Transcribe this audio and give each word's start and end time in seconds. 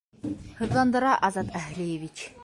Һыҙҙандыра, 0.61 1.11
Азат 1.29 1.51
Әһлиевич... 1.61 2.25